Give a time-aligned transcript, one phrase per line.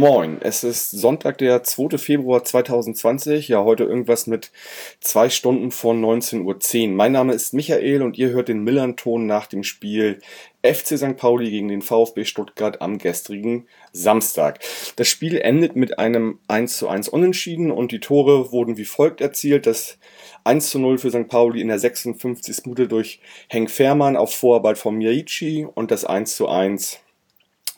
[0.00, 1.98] Moin, es ist Sonntag, der 2.
[1.98, 3.48] Februar 2020.
[3.48, 4.50] Ja, heute irgendwas mit
[5.00, 6.96] zwei Stunden vor 19.10 Uhr.
[6.96, 10.22] Mein Name ist Michael und ihr hört den Millern-Ton nach dem Spiel
[10.62, 11.18] FC St.
[11.18, 14.60] Pauli gegen den VfB Stuttgart am gestrigen Samstag.
[14.96, 19.20] Das Spiel endet mit einem 1 zu 1 Unentschieden und die Tore wurden wie folgt
[19.20, 19.66] erzielt.
[19.66, 19.98] Das
[20.44, 21.28] 1 zu 0 für St.
[21.28, 22.64] Pauli in der 56.
[22.64, 27.00] Minute durch Henk Fährmann auf Vorarbeit von Mirici und das 1 zu 1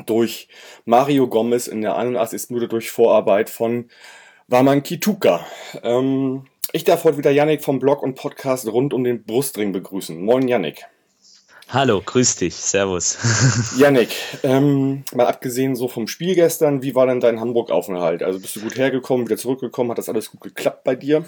[0.06, 0.48] durch
[0.84, 2.50] Mario Gomez in der 81.
[2.50, 3.88] Minute durch Vorarbeit von
[4.48, 5.46] Waman Kituka.
[5.82, 10.20] Ähm, ich darf heute wieder Yannick vom Blog und Podcast rund um den Brustring begrüßen.
[10.22, 10.86] Moin Yannick.
[11.68, 13.16] Hallo, grüß dich, servus.
[13.78, 18.22] Yannick, ähm, mal abgesehen so vom Spiel gestern, wie war denn dein Hamburg-Aufenthalt?
[18.22, 21.24] Also bist du gut hergekommen, wieder zurückgekommen, hat das alles gut geklappt bei dir?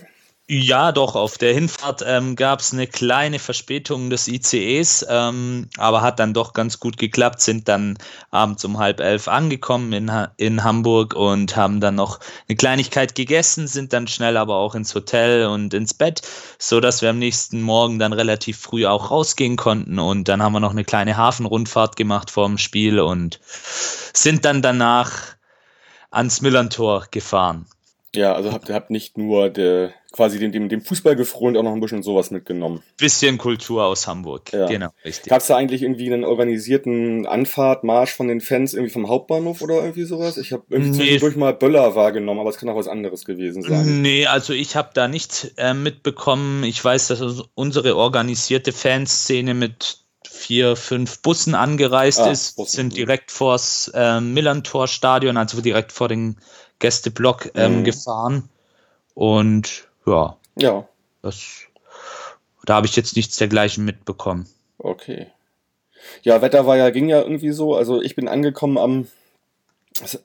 [0.46, 6.02] Ja, doch, auf der Hinfahrt ähm, gab es eine kleine Verspätung des ICEs, ähm, aber
[6.02, 7.96] hat dann doch ganz gut geklappt, sind dann
[8.30, 13.66] abends um halb elf angekommen in, in Hamburg und haben dann noch eine Kleinigkeit gegessen,
[13.66, 16.20] sind dann schnell aber auch ins Hotel und ins Bett,
[16.58, 20.52] so dass wir am nächsten Morgen dann relativ früh auch rausgehen konnten und dann haben
[20.52, 23.40] wir noch eine kleine Hafenrundfahrt gemacht vorm Spiel und
[24.12, 25.36] sind dann danach
[26.10, 27.64] ans Millantor gefahren.
[28.14, 31.62] Ja, also habt ihr habt nicht nur der, quasi dem, dem, dem Fußball gefroren, auch
[31.62, 32.82] noch ein bisschen sowas mitgenommen.
[32.96, 34.66] Bisschen Kultur aus Hamburg, ja.
[34.66, 35.30] genau, richtig.
[35.30, 39.74] Gab es da eigentlich irgendwie einen organisierten Anfahrtmarsch von den Fans irgendwie vom Hauptbahnhof oder
[39.76, 40.36] irgendwie sowas?
[40.36, 40.96] Ich habe irgendwie nee.
[40.96, 44.02] zwischendurch mal Böller wahrgenommen, aber es kann auch was anderes gewesen sein.
[44.02, 46.62] Nee, also ich habe da nichts äh, mitbekommen.
[46.62, 52.76] Ich weiß, dass unsere organisierte Fanszene mit vier, fünf Bussen angereist ah, ist, Bussen.
[52.76, 56.36] sind direkt vors äh, Millantor-Stadion, also direkt vor den
[56.84, 57.84] Gästeblock ähm, mhm.
[57.84, 58.48] gefahren.
[59.14, 60.86] Und ja, ja.
[61.22, 61.62] Das,
[62.66, 64.46] da habe ich jetzt nichts dergleichen mitbekommen.
[64.76, 65.28] Okay.
[66.24, 67.74] Ja, Wetter war ja, ging ja irgendwie so.
[67.74, 69.06] Also ich bin angekommen am,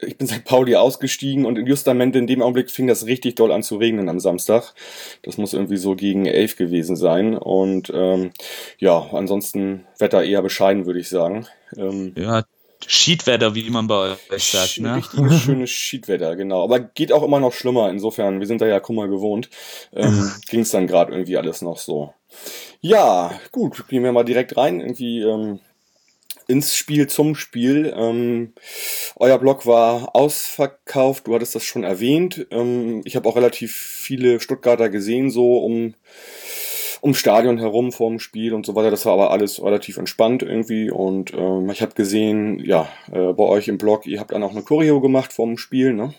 [0.01, 3.63] ich bin seit Pauli ausgestiegen und justament in dem Augenblick fing das richtig doll an
[3.63, 4.73] zu regnen am Samstag.
[5.21, 7.37] Das muss irgendwie so gegen elf gewesen sein.
[7.37, 8.31] Und ähm,
[8.79, 11.47] ja, ansonsten Wetter eher bescheiden, würde ich sagen.
[11.77, 12.43] Ähm, ja,
[12.87, 14.79] Schiedwetter, wie man bei euch sagt.
[14.79, 14.95] Ne?
[14.95, 16.63] Richtiges schönes Schiedwetter, genau.
[16.63, 17.89] Aber geht auch immer noch schlimmer.
[17.89, 19.49] Insofern, wir sind da ja Kummer gewohnt.
[19.93, 22.13] Ähm, Ging es dann gerade irgendwie alles noch so.
[22.81, 24.79] Ja, gut, gehen wir mal direkt rein.
[24.79, 25.59] Irgendwie ähm,
[26.49, 27.93] ins Spiel zum Spiel.
[27.95, 28.53] Ähm,
[29.15, 32.47] euer Blog war ausverkauft, du hattest das schon erwähnt.
[32.49, 35.93] Ähm, ich habe auch relativ viele Stuttgarter gesehen, so um
[37.01, 38.91] ums Stadion herum vorm Spiel und so weiter.
[38.91, 40.89] Das war aber alles relativ entspannt irgendwie.
[40.89, 44.51] Und ähm, ich habe gesehen, ja, äh, bei euch im Blog, ihr habt dann auch
[44.51, 46.13] eine Choreo gemacht vorm Spiel, ne?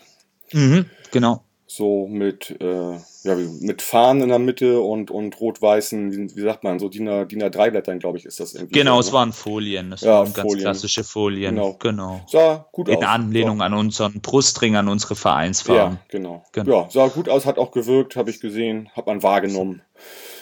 [0.53, 1.43] Mhm, genau.
[1.67, 6.65] So mit, äh, ja, mit Fahnen in der Mitte und, und rot-weißen, wie, wie, sagt
[6.65, 8.77] man, so DIN, A, DIN A3-Blättern, glaube ich, ist das irgendwie.
[8.77, 9.13] Genau, so, es ne?
[9.13, 9.89] waren Folien.
[9.89, 10.63] Das ja, waren ganz Folien.
[10.63, 11.55] klassische Folien.
[11.55, 11.77] Genau.
[11.79, 12.21] genau.
[12.27, 13.01] Sah gut in aus.
[13.01, 13.63] In Anlehnung so.
[13.63, 15.93] an unseren Brustring, an unsere Vereinsfarben.
[15.93, 16.43] Ja, genau.
[16.51, 16.81] genau.
[16.81, 19.81] Ja, sah gut aus, hat auch gewirkt, habe ich gesehen, hat man wahrgenommen.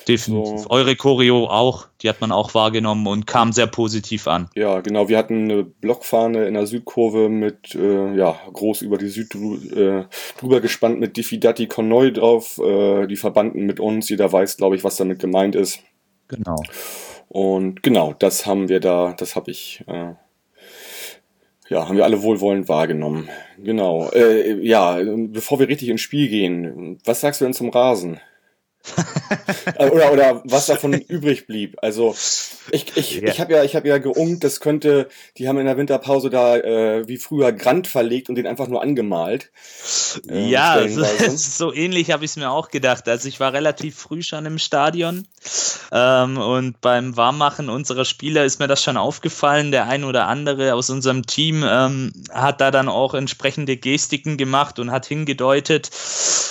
[0.09, 0.61] Definitiv.
[0.61, 0.69] So.
[0.69, 4.49] Eure Choreo auch, die hat man auch wahrgenommen und kam sehr positiv an.
[4.55, 5.07] Ja, genau.
[5.07, 10.05] Wir hatten eine Blockfahne in der Südkurve mit, äh, ja, groß über die Süd äh,
[10.39, 12.59] drüber gespannt mit Diffidati Connoy drauf.
[12.59, 14.09] Äh, die verbanden mit uns.
[14.09, 15.79] Jeder weiß, glaube ich, was damit gemeint ist.
[16.27, 16.61] Genau.
[17.27, 19.83] Und genau, das haben wir da, das habe ich.
[19.87, 20.13] Äh,
[21.69, 23.29] ja, haben wir alle wohlwollend wahrgenommen.
[23.63, 24.09] Genau.
[24.09, 28.19] Äh, ja, bevor wir richtig ins Spiel gehen, was sagst du denn zum Rasen?
[29.77, 31.77] Oder, oder was davon übrig blieb.
[31.81, 32.15] Also
[32.71, 33.29] ich, ich, ja.
[33.29, 35.07] ich habe ja, ich habe ja geungt, das könnte,
[35.37, 38.81] die haben in der Winterpause da äh, wie früher Grant verlegt und den einfach nur
[38.81, 39.51] angemalt.
[40.29, 41.03] Äh, ja, so,
[41.35, 43.07] so ähnlich habe ich es mir auch gedacht.
[43.07, 45.27] Also ich war relativ früh schon im Stadion
[45.91, 49.71] ähm, und beim Warmmachen unserer Spieler ist mir das schon aufgefallen.
[49.71, 54.79] Der ein oder andere aus unserem Team ähm, hat da dann auch entsprechende Gestiken gemacht
[54.79, 55.89] und hat hingedeutet.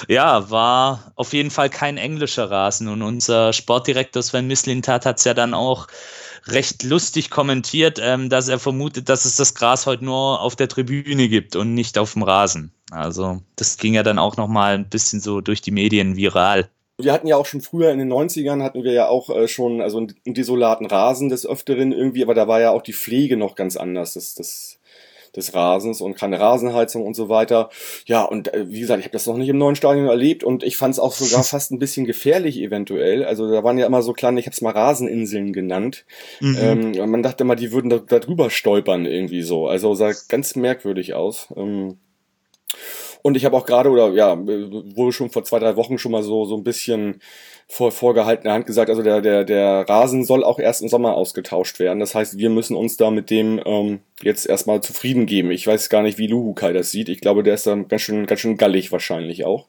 [0.08, 1.96] Ja, war auf jeden Fall kein
[2.28, 5.86] englischer Rasen und unser Sportdirektor Sven Mislintat hat es ja dann auch
[6.46, 10.68] recht lustig kommentiert, ähm, dass er vermutet, dass es das Gras heute nur auf der
[10.68, 12.70] Tribüne gibt und nicht auf dem Rasen.
[12.90, 16.68] Also das ging ja dann auch noch mal ein bisschen so durch die Medien viral.
[16.98, 19.80] Wir hatten ja auch schon früher in den 90ern hatten wir ja auch äh, schon
[19.80, 23.54] also einen desolaten Rasen des Öfteren irgendwie, aber da war ja auch die Pflege noch
[23.54, 24.14] ganz anders.
[24.14, 24.77] Das, das
[25.36, 27.70] des Rasens und keine Rasenheizung und so weiter.
[28.06, 30.62] Ja, und äh, wie gesagt, ich habe das noch nicht im neuen Stadion erlebt und
[30.62, 33.24] ich fand es auch sogar fast ein bisschen gefährlich eventuell.
[33.24, 36.04] Also da waren ja immer so kleine, ich habe es mal Raseninseln genannt.
[36.40, 36.58] Mhm.
[36.60, 39.68] Ähm, man dachte immer, die würden da, da, drüber stolpern irgendwie so.
[39.68, 41.48] Also sah ganz merkwürdig aus.
[41.56, 41.98] Ähm,
[43.22, 46.22] Und ich habe auch gerade, oder ja, wohl schon vor zwei, drei Wochen schon mal
[46.22, 47.20] so, so ein bisschen
[47.70, 51.78] vor vorgehaltener Hand gesagt, also der, der, der Rasen soll auch erst im Sommer ausgetauscht
[51.78, 52.00] werden.
[52.00, 55.50] Das heißt, wir müssen uns da mit dem ähm, jetzt erstmal zufrieden geben.
[55.50, 57.10] Ich weiß gar nicht, wie Luhukai das sieht.
[57.10, 59.66] Ich glaube, der ist dann ganz schön, ganz schön gallig wahrscheinlich auch.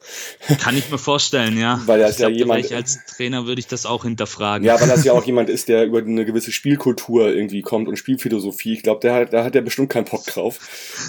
[0.62, 1.80] Kann ich mir vorstellen, ja.
[1.84, 2.72] weil er ist ja jemand.
[2.72, 4.66] Als Trainer würde ich das auch hinterfragen.
[4.66, 7.96] Ja, weil das ja auch jemand ist, der über eine gewisse Spielkultur irgendwie kommt und
[7.96, 8.72] Spielphilosophie.
[8.72, 10.58] Ich glaube, der hat, da hat er bestimmt keinen Bock drauf.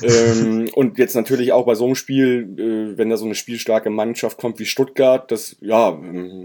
[0.03, 3.89] ähm, und jetzt natürlich auch bei so einem Spiel, äh, wenn da so eine spielstarke
[3.89, 5.99] Mannschaft kommt wie Stuttgart, das ja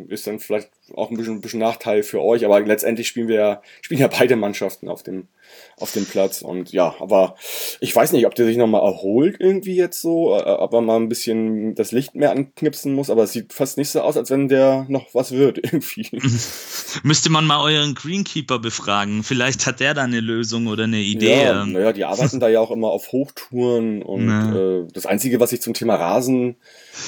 [0.09, 3.62] ist dann vielleicht auch ein bisschen, ein bisschen Nachteil für euch, aber letztendlich spielen wir
[3.81, 5.29] spielen ja beide Mannschaften auf dem,
[5.78, 7.34] auf dem Platz und ja, aber
[7.81, 10.96] ich weiß nicht, ob der sich nochmal erholt irgendwie jetzt so, äh, ob er mal
[10.96, 14.31] ein bisschen das Licht mehr anknipsen muss, aber es sieht fast nicht so aus, als
[14.31, 16.08] wenn der noch was wird irgendwie.
[17.02, 21.43] Müsste man mal euren Greenkeeper befragen, vielleicht hat der da eine Lösung oder eine Idee.
[21.43, 21.73] Ja, ähm.
[21.73, 25.61] naja, die arbeiten da ja auch immer auf Hochtouren und äh, das Einzige, was ich
[25.61, 26.56] zum Thema Rasen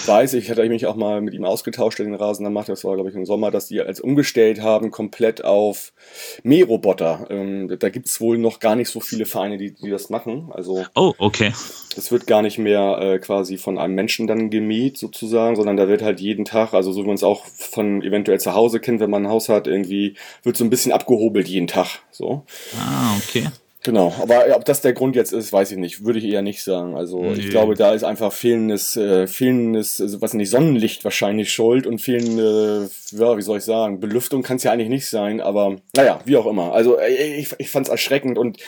[0.04, 2.84] weiß, ich hatte mich auch mal mit ihm ausgetauscht, der den Rasen da macht, das
[2.84, 5.94] war glaube ich im Sommer, dass die als umgestellt haben, komplett auf
[6.42, 7.26] Mähroboter.
[7.30, 10.50] Ähm, da gibt's wohl noch gar nicht so viele Vereine, die, die das machen.
[10.52, 11.52] Also oh, okay.
[11.94, 15.88] Das wird gar nicht mehr äh, quasi von einem Menschen dann gemäht sozusagen, sondern da
[15.88, 19.00] wird halt jeden Tag, also so wie man es auch von eventuell zu Hause kennt,
[19.00, 22.00] wenn man ein Haus hat, irgendwie wird so ein bisschen abgehobelt jeden Tag.
[22.10, 22.44] So.
[22.78, 23.49] Ah, okay.
[23.84, 26.04] Genau, aber ob das der Grund jetzt ist, weiß ich nicht.
[26.04, 26.96] Würde ich eher nicht sagen.
[26.96, 27.34] Also nee.
[27.34, 32.00] ich glaube, da ist einfach fehlendes, äh, fehlendes, also, was nicht, Sonnenlicht wahrscheinlich schuld und
[32.00, 36.20] fehlende, ja, wie soll ich sagen, Belüftung kann es ja eigentlich nicht sein, aber naja,
[36.25, 36.72] wie auch immer.
[36.72, 38.58] Also äh, ich, ich fand es erschreckend und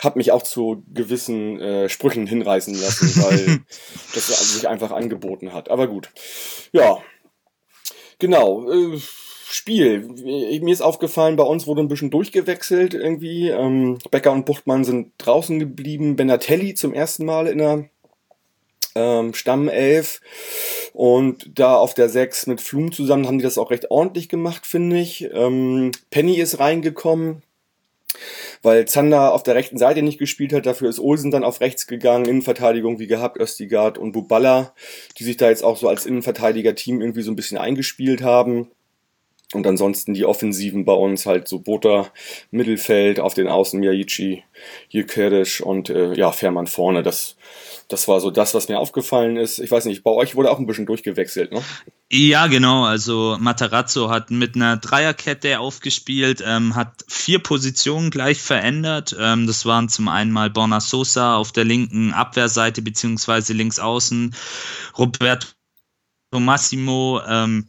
[0.00, 3.60] habe mich auch zu gewissen äh, Sprüchen hinreißen lassen, weil
[4.14, 5.70] das sich einfach angeboten hat.
[5.70, 6.10] Aber gut.
[6.72, 6.98] Ja.
[8.18, 8.70] Genau.
[8.70, 8.98] Äh,
[9.50, 10.00] Spiel.
[10.00, 13.48] Mir ist aufgefallen, bei uns wurde ein bisschen durchgewechselt irgendwie.
[13.48, 16.16] Ähm, Becker und Buchtmann sind draußen geblieben.
[16.16, 17.88] Benatelli zum ersten Mal in der
[18.94, 20.20] ähm, Stammelf.
[20.92, 24.66] Und da auf der 6 mit Flum zusammen haben die das auch recht ordentlich gemacht,
[24.66, 25.28] finde ich.
[25.32, 27.42] Ähm, Penny ist reingekommen,
[28.62, 30.66] weil Zander auf der rechten Seite nicht gespielt hat.
[30.66, 34.74] Dafür ist Olsen dann auf rechts gegangen, Innenverteidigung wie gehabt, Östigard und Buballa,
[35.18, 38.70] die sich da jetzt auch so als Innenverteidiger-Team irgendwie so ein bisschen eingespielt haben.
[39.54, 42.12] Und ansonsten die Offensiven bei uns halt so Bota,
[42.50, 44.44] Mittelfeld, auf den Außen Miyachi,
[44.90, 47.02] Jekerisch und äh, ja, Fährmann vorne.
[47.02, 47.36] Das,
[47.88, 49.58] das war so das, was mir aufgefallen ist.
[49.58, 51.62] Ich weiß nicht, bei euch wurde auch ein bisschen durchgewechselt, ne?
[52.10, 52.84] Ja, genau.
[52.84, 59.16] Also Matarazzo hat mit einer Dreierkette aufgespielt, ähm, hat vier Positionen gleich verändert.
[59.18, 64.34] Ähm, das waren zum einen mal Borna Sosa auf der linken Abwehrseite beziehungsweise links außen,
[64.98, 65.46] Roberto
[66.32, 67.68] Massimo, ähm,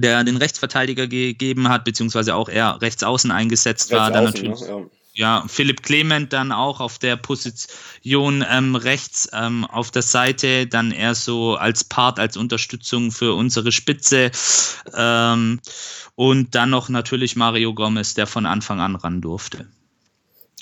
[0.00, 4.10] der den Rechtsverteidiger gegeben hat, beziehungsweise auch er rechts außen eingesetzt rechts war.
[4.10, 4.60] Dann außen, natürlich.
[4.68, 4.88] Ne?
[5.14, 5.40] Ja.
[5.40, 5.44] ja.
[5.48, 11.14] Philipp Clement dann auch auf der Position ähm, rechts ähm, auf der Seite, dann eher
[11.14, 14.30] so als Part, als Unterstützung für unsere Spitze.
[14.94, 15.60] Ähm,
[16.16, 19.66] und dann noch natürlich Mario Gomez, der von Anfang an ran durfte.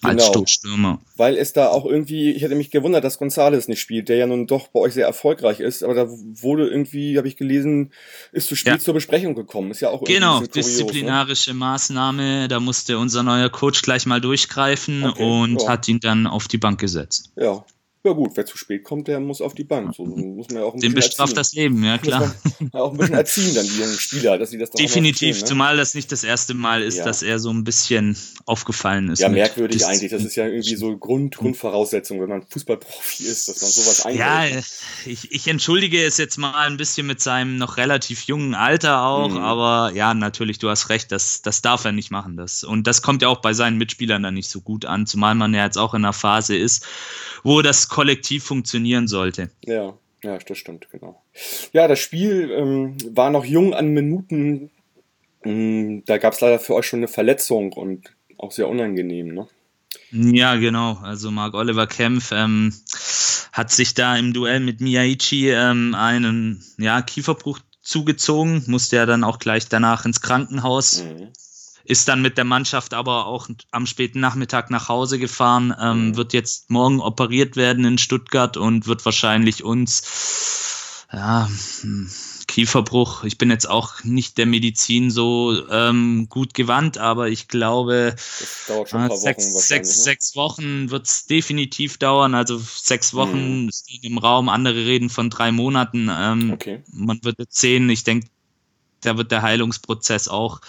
[0.02, 0.32] Als genau.
[0.32, 1.00] Stoßstürmer.
[1.16, 4.26] Weil es da auch irgendwie, ich hätte mich gewundert, dass Gonzales nicht spielt, der ja
[4.26, 7.92] nun doch bei euch sehr erfolgreich ist, aber da wurde irgendwie, habe ich gelesen,
[8.32, 8.78] ist zu spät ja.
[8.80, 9.70] zur Besprechung gekommen.
[9.70, 11.58] Ist ja auch Genau, kurios, disziplinarische ne?
[11.58, 15.68] Maßnahme, da musste unser neuer Coach gleich mal durchgreifen okay, und ja.
[15.68, 17.32] hat ihn dann auf die Bank gesetzt.
[17.36, 17.64] Ja,
[18.04, 19.94] ja gut, wer zu spät kommt, der muss auf die Bank.
[19.94, 22.34] So muss man ja auch ein Den bestraft das Leben, ja klar.
[22.72, 25.44] auch ein bisschen erziehen dann die jungen Spieler, dass sie das Definitiv, ne?
[25.44, 27.04] zumal das nicht das erste Mal ist, ja.
[27.04, 29.20] dass er so ein bisschen aufgefallen ist.
[29.20, 30.10] Ja, merkwürdig eigentlich.
[30.10, 34.54] Das ist ja irgendwie so Grund, Grundvoraussetzung, wenn man Fußballprofi ist, dass man sowas einhält.
[34.54, 34.62] Ja,
[35.06, 39.30] ich, ich entschuldige es jetzt mal ein bisschen mit seinem noch relativ jungen Alter auch,
[39.30, 39.38] mhm.
[39.38, 42.36] aber ja, natürlich, du hast recht, das, das darf er nicht machen.
[42.36, 42.64] Das.
[42.64, 45.54] Und das kommt ja auch bei seinen Mitspielern dann nicht so gut an, zumal man
[45.54, 46.84] ja jetzt auch in einer Phase ist,
[47.42, 49.50] wo das kollektiv funktionieren sollte.
[49.64, 51.22] Ja, ja, das stimmt, genau.
[51.72, 54.70] Ja, das Spiel ähm, war noch jung an Minuten.
[55.44, 59.48] Ähm, da gab es leider für euch schon eine Verletzung und auch sehr unangenehm, ne?
[60.10, 60.98] Ja, genau.
[61.02, 62.72] Also Mark Oliver Kempf ähm,
[63.52, 69.24] hat sich da im Duell mit Miyaichi ähm, einen ja, Kieferbruch zugezogen, musste ja dann
[69.24, 71.02] auch gleich danach ins Krankenhaus.
[71.02, 71.32] Mhm
[71.84, 76.16] ist dann mit der Mannschaft aber auch am späten Nachmittag nach Hause gefahren, ähm, mhm.
[76.16, 81.48] wird jetzt morgen operiert werden in Stuttgart und wird wahrscheinlich uns, ja,
[81.80, 82.10] hm,
[82.52, 83.24] Kieferbruch.
[83.24, 88.74] Ich bin jetzt auch nicht der Medizin so ähm, gut gewandt, aber ich glaube, äh,
[88.76, 90.02] sechs, Wochen sechs, ne?
[90.02, 92.34] sechs Wochen wird es definitiv dauern.
[92.34, 93.70] Also sechs Wochen mhm.
[93.72, 96.10] stehen im Raum, andere reden von drei Monaten.
[96.12, 96.82] Ähm, okay.
[96.92, 97.88] Man wird jetzt sehen.
[97.88, 98.28] Ich denke,
[99.02, 100.60] da wird der Heilungsprozess auch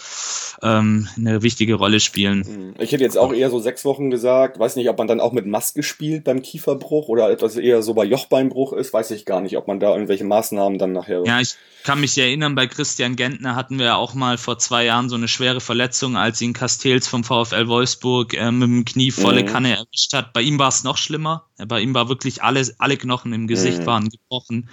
[0.62, 2.44] ähm, eine wichtige Rolle spielen.
[2.46, 2.76] Hm.
[2.80, 4.60] Ich hätte jetzt auch eher so sechs Wochen gesagt.
[4.60, 7.94] Weiß nicht, ob man dann auch mit Maske spielt beim Kieferbruch oder etwas eher so
[7.94, 8.94] bei Jochbeinbruch ist.
[8.94, 11.24] Weiß ich gar nicht, ob man da irgendwelche Maßnahmen dann nachher.
[11.26, 14.86] Ja, ich kann mich erinnern, bei Christian Gentner hatten wir ja auch mal vor zwei
[14.86, 19.12] Jahren so eine schwere Verletzung, als ihn Castells vom VfL Wolfsburg äh, mit dem Knie
[19.12, 19.48] volle mhm.
[19.48, 20.32] Kanne erwischt hat.
[20.32, 21.46] Bei ihm war es noch schlimmer.
[21.68, 23.86] Bei ihm war wirklich alles, alle Knochen im Gesicht mhm.
[23.86, 24.70] waren gebrochen.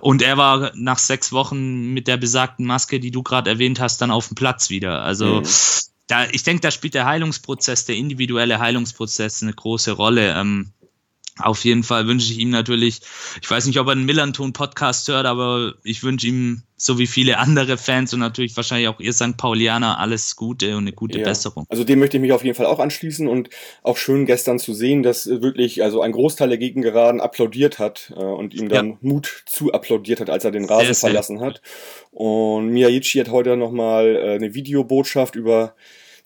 [0.00, 4.00] Und er war nach sechs Wochen mit der besagten Maske, die du gerade erwähnt hast,
[4.00, 5.02] dann auf dem Platz wieder.
[5.02, 5.46] Also mhm.
[6.06, 10.34] da, ich denke, da spielt der Heilungsprozess, der individuelle Heilungsprozess eine große Rolle.
[10.34, 10.72] Ähm,
[11.38, 13.00] auf jeden Fall wünsche ich ihm natürlich,
[13.40, 17.38] ich weiß nicht, ob er einen Millanton-Podcast hört, aber ich wünsche ihm, so wie viele
[17.38, 19.36] andere Fans und natürlich wahrscheinlich auch ihr St.
[19.36, 21.24] Paulianer, alles Gute und eine gute ja.
[21.24, 21.64] Besserung.
[21.68, 23.50] Also dem möchte ich mich auf jeden Fall auch anschließen und
[23.82, 28.20] auch schön gestern zu sehen, dass wirklich also ein Großteil der Gegengeraden applaudiert hat äh,
[28.20, 28.98] und ihm dann ja.
[29.00, 31.46] Mut zu applaudiert hat, als er den Rasen sehr, verlassen sehr.
[31.46, 31.62] hat.
[32.10, 35.76] Und Miyachi hat heute nochmal äh, eine Videobotschaft über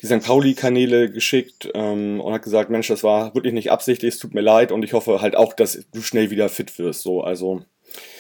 [0.02, 0.22] die St.
[0.22, 4.42] Pauli-Kanäle geschickt ähm, und hat gesagt, Mensch, das war wirklich nicht absichtlich, es tut mir
[4.42, 7.02] leid und ich hoffe halt auch, dass du schnell wieder fit wirst.
[7.02, 7.62] So, also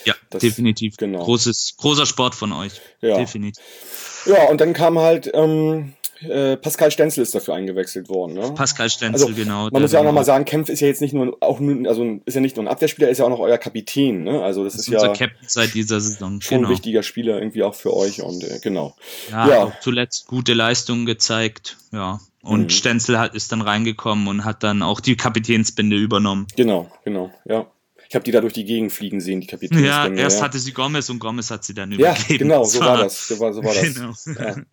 [0.04, 0.96] ja, das, definitiv.
[0.96, 1.24] Genau.
[1.24, 2.80] Großes, großer Sport von euch.
[3.00, 3.18] Ja.
[3.18, 3.62] Definitiv.
[4.26, 5.92] Ja, und dann kam halt ähm,
[6.22, 8.34] äh, Pascal Stenzel ist dafür eingewechselt worden.
[8.34, 8.52] Ne?
[8.54, 9.68] Pascal Stenzel, also, genau.
[9.70, 12.34] Man muss ja auch nochmal sagen, Kempf ist ja jetzt nicht nur auch also ist
[12.34, 14.24] ja nicht nur ein Abwehrspieler, ist ja auch noch euer Kapitän.
[14.24, 14.42] Ne?
[14.42, 16.40] Also das, das ist, ist ja Captain seit dieser Saison.
[16.40, 16.68] Schon genau.
[16.68, 18.96] ein wichtiger Spieler irgendwie auch für euch und äh, genau.
[19.30, 19.64] Ja, ja.
[19.64, 21.76] Auch zuletzt gute Leistungen gezeigt.
[21.92, 22.20] Ja.
[22.42, 22.70] Und mhm.
[22.70, 26.46] Stenzel hat, ist dann reingekommen und hat dann auch die Kapitänsbinde übernommen.
[26.56, 27.66] Genau, genau, ja.
[28.08, 29.88] Ich habe die da durch die Gegend fliegen sehen, die Kapitänsbinde.
[29.88, 30.44] Ja, erst ja.
[30.44, 32.24] hatte sie Gomez und Gomez hat sie dann übergeben.
[32.28, 33.28] Ja, genau, so war das.
[33.28, 33.94] So war, so war das.
[33.94, 34.12] Genau.
[34.38, 34.56] Ja.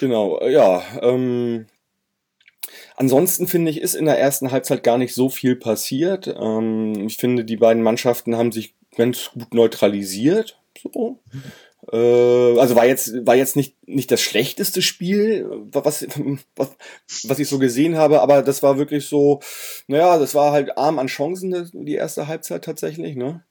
[0.00, 0.82] Genau, ja.
[1.02, 1.66] Ähm,
[2.96, 6.26] ansonsten finde ich, ist in der ersten Halbzeit gar nicht so viel passiert.
[6.26, 10.58] Ähm, ich finde, die beiden Mannschaften haben sich ganz gut neutralisiert.
[10.82, 11.20] So.
[11.92, 16.06] Äh, also war jetzt, war jetzt nicht, nicht das schlechteste Spiel, was,
[16.56, 16.76] was,
[17.24, 19.40] was ich so gesehen habe, aber das war wirklich so,
[19.86, 23.44] naja, das war halt arm an Chancen, die erste Halbzeit tatsächlich, ne?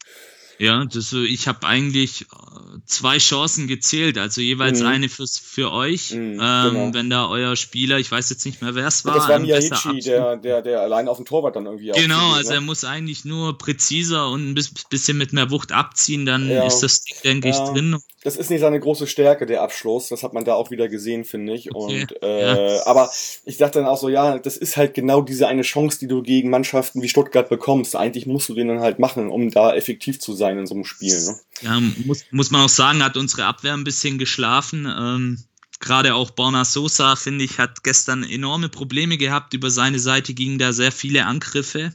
[0.60, 4.88] Ja, das, ich habe eigentlich äh, zwei Chancen gezählt, also jeweils mhm.
[4.88, 6.12] eine fürs, für euch.
[6.12, 6.94] Mhm, ähm, genau.
[6.94, 9.16] Wenn da euer Spieler, ich weiß jetzt nicht mehr, wer es war.
[9.16, 12.56] Das war Miyahichi, der, der, der allein auf dem Torwart dann irgendwie Genau, also ne?
[12.56, 14.56] er muss eigentlich nur präziser und ein
[14.90, 16.66] bisschen mit mehr Wucht abziehen, dann ja.
[16.66, 17.54] ist das Ding, denke ja.
[17.54, 17.98] ich, drin.
[18.28, 20.10] Das ist nicht seine große Stärke, der Abschluss.
[20.10, 21.74] Das hat man da auch wieder gesehen, finde ich.
[21.74, 22.02] Okay.
[22.02, 22.86] Und, äh, ja.
[22.86, 23.10] Aber
[23.46, 26.22] ich dachte dann auch so, ja, das ist halt genau diese eine Chance, die du
[26.24, 27.96] gegen Mannschaften wie Stuttgart bekommst.
[27.96, 30.84] Eigentlich musst du den dann halt machen, um da effektiv zu sein in so einem
[30.84, 31.18] Spiel.
[31.18, 31.40] Ne?
[31.62, 34.86] Ja, muss, muss man auch sagen, hat unsere Abwehr ein bisschen geschlafen.
[34.86, 35.46] Ähm,
[35.80, 39.54] Gerade auch Borna Sosa, finde ich, hat gestern enorme Probleme gehabt.
[39.54, 41.94] Über seine Seite gingen da sehr viele Angriffe.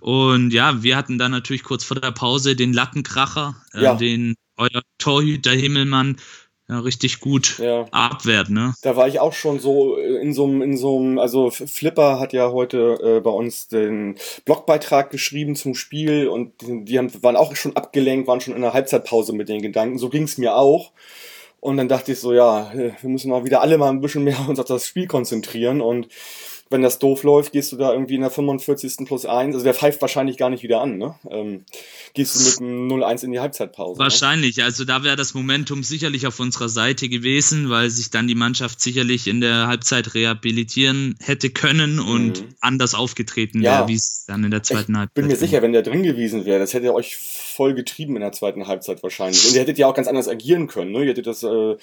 [0.00, 3.94] Und ja, wir hatten dann natürlich kurz vor der Pause den Lattenkracher, äh, ja.
[3.94, 6.16] den euer Torhüter Himmelmann
[6.68, 7.84] ja, richtig gut ja.
[7.90, 8.74] abwehrt, ne?
[8.82, 12.32] Da war ich auch schon so in so einem, in so einem, also Flipper hat
[12.32, 17.54] ja heute äh, bei uns den Blogbeitrag geschrieben zum Spiel und die haben, waren auch
[17.54, 19.98] schon abgelenkt, waren schon in der Halbzeitpause mit den Gedanken.
[19.98, 20.92] So ging es mir auch.
[21.60, 24.38] Und dann dachte ich so, ja, wir müssen mal wieder alle mal ein bisschen mehr
[24.48, 26.08] uns auf das Spiel konzentrieren und
[26.70, 29.06] wenn das doof läuft, gehst du da irgendwie in der 45.
[29.06, 31.14] plus 1, also der pfeift wahrscheinlich gar nicht wieder an, ne?
[31.30, 31.64] Ähm,
[32.14, 33.98] gehst du mit einem 0-1 in die Halbzeitpause.
[33.98, 34.04] Ne?
[34.04, 34.64] Wahrscheinlich, ne?
[34.64, 38.80] also da wäre das Momentum sicherlich auf unserer Seite gewesen, weil sich dann die Mannschaft
[38.80, 42.48] sicherlich in der Halbzeit rehabilitieren hätte können und mhm.
[42.60, 43.88] anders aufgetreten wäre, ja.
[43.88, 45.10] wie es dann in der zweiten ich Halbzeit.
[45.10, 48.22] Ich bin mir sicher, wenn der drin gewesen wäre, das hätte euch voll getrieben in
[48.22, 49.46] der zweiten Halbzeit wahrscheinlich.
[49.46, 51.02] Und ihr hättet ja auch ganz anders agieren können, ne?
[51.02, 51.76] Ihr hättet das äh,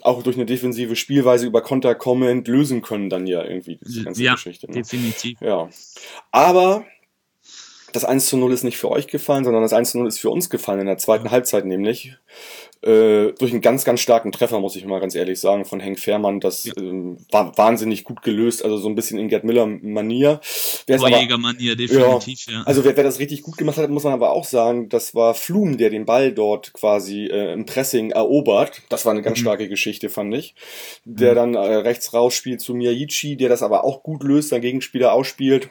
[0.00, 4.22] auch durch eine defensive Spielweise über Konter kommend lösen können dann ja irgendwie diese ganze
[4.22, 4.66] ja, Geschichte.
[4.66, 4.74] Ne?
[4.74, 5.40] definitiv.
[5.40, 5.68] Ja.
[6.30, 6.84] Aber
[7.92, 10.18] das 1 zu 0 ist nicht für euch gefallen, sondern das 1 zu 0 ist
[10.18, 12.16] für uns gefallen in der zweiten Halbzeit nämlich.
[12.84, 16.00] Äh, durch einen ganz, ganz starken Treffer, muss ich mal ganz ehrlich sagen, von Henk
[16.00, 16.40] Fährmann.
[16.40, 16.72] Das ja.
[16.76, 20.40] ähm, war wahnsinnig gut gelöst, also so ein bisschen in Gerd Miller-Manier.
[20.88, 22.62] Torjäger-Manier, definitiv, ja, ja.
[22.64, 25.34] Also wer, wer das richtig gut gemacht hat, muss man aber auch sagen, das war
[25.34, 28.82] Flum, der den Ball dort quasi äh, im Pressing erobert.
[28.88, 29.42] Das war eine ganz mhm.
[29.42, 30.56] starke Geschichte, fand ich.
[31.04, 31.36] Der mhm.
[31.36, 35.70] dann äh, rechts rausspielt zu Miyachi, der das aber auch gut löst, sein Gegenspieler ausspielt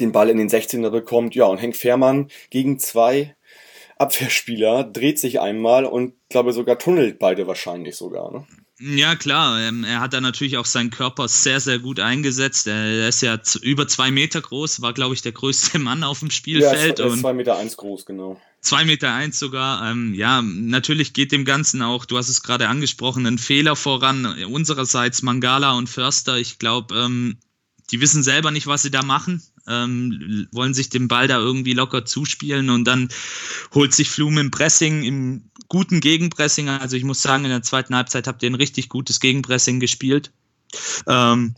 [0.00, 3.36] den Ball in den 16er bekommt, ja, und Henk Fährmann gegen zwei
[3.98, 8.30] Abwehrspieler dreht sich einmal und glaube sogar tunnelt beide wahrscheinlich sogar.
[8.30, 8.46] Ne?
[8.78, 9.58] Ja, klar.
[9.60, 12.66] Ähm, er hat da natürlich auch seinen Körper sehr, sehr gut eingesetzt.
[12.66, 16.30] Er ist ja über zwei Meter groß, war, glaube ich, der größte Mann auf dem
[16.30, 16.98] Spielfeld.
[16.98, 18.38] Ja, er ist zwei Meter eins groß, genau.
[18.60, 19.90] Zwei Meter eins sogar.
[19.90, 24.26] Ähm, ja, natürlich geht dem Ganzen auch, du hast es gerade angesprochen, ein Fehler voran.
[24.50, 26.36] Unsererseits Mangala und Förster.
[26.36, 27.38] Ich glaube, ähm,
[27.90, 31.72] die wissen selber nicht, was sie da machen, ähm, wollen sich den Ball da irgendwie
[31.72, 33.08] locker zuspielen und dann
[33.74, 36.68] holt sich Flum im Pressing, im guten Gegenpressing.
[36.68, 40.32] Also ich muss sagen, in der zweiten Halbzeit habt ihr ein richtig gutes Gegenpressing gespielt.
[41.06, 41.54] Ähm,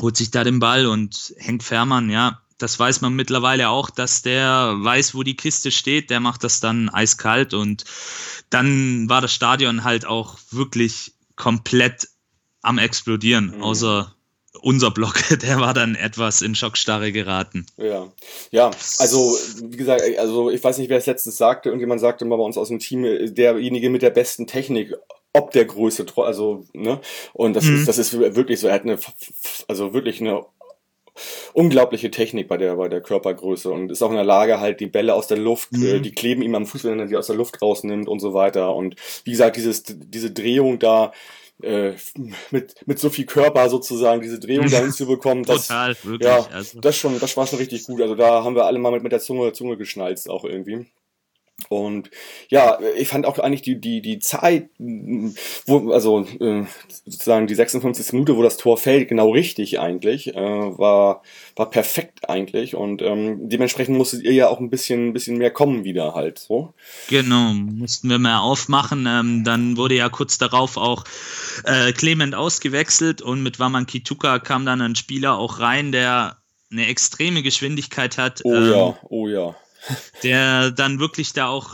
[0.00, 4.22] holt sich da den Ball und Henk Fährmann, ja, das weiß man mittlerweile auch, dass
[4.22, 7.84] der weiß, wo die Kiste steht, der macht das dann eiskalt und
[8.50, 12.08] dann war das Stadion halt auch wirklich komplett
[12.60, 13.62] am explodieren, mhm.
[13.62, 14.14] außer
[14.62, 17.66] unser Block, der war dann etwas in Schockstarre geraten.
[17.76, 18.08] Ja,
[18.50, 22.36] ja, also wie gesagt, also ich weiß nicht, wer es letztens sagte, irgendjemand sagte mal
[22.36, 23.02] bei uns aus dem Team,
[23.34, 24.94] derjenige mit der besten Technik
[25.32, 27.00] ob der Größe, also, ne,
[27.32, 27.76] und das mhm.
[27.76, 28.98] ist, das ist wirklich so, er hat eine,
[29.68, 30.44] also wirklich eine
[31.52, 34.86] unglaubliche Technik bei der, bei der Körpergröße und ist auch in der Lage, halt die
[34.86, 35.86] Bälle aus der Luft, mhm.
[35.86, 38.34] äh, die kleben ihm am Fuß, wenn er die aus der Luft rausnimmt und so
[38.34, 38.74] weiter.
[38.74, 41.12] Und wie gesagt, dieses, diese Drehung da,
[41.64, 41.94] äh,
[42.50, 46.80] mit, mit so viel Körper sozusagen diese Drehung da hinzubekommen, das, Total, wirklich, ja, also.
[46.80, 48.00] das schon, das war schon richtig gut.
[48.00, 50.86] Also da haben wir alle mal mit, mit der Zunge, Zunge geschnalzt auch irgendwie.
[51.68, 52.10] Und
[52.48, 56.64] ja, ich fand auch eigentlich die, die, die Zeit, wo, also äh,
[57.04, 58.12] sozusagen die 56.
[58.12, 61.22] Minute, wo das Tor fällt, genau richtig eigentlich, äh, war,
[61.56, 62.74] war perfekt eigentlich.
[62.74, 66.38] Und ähm, dementsprechend musstet ihr ja auch ein bisschen, ein bisschen mehr kommen wieder halt
[66.38, 66.74] so.
[67.08, 69.06] Genau, mussten wir mehr aufmachen.
[69.08, 71.04] Ähm, dann wurde ja kurz darauf auch
[71.64, 76.38] äh, Clement ausgewechselt und mit Waman Kituka kam dann ein Spieler auch rein, der
[76.72, 78.40] eine extreme Geschwindigkeit hat.
[78.44, 79.56] Oh ähm, ja, oh ja
[80.22, 81.70] der dann wirklich da auch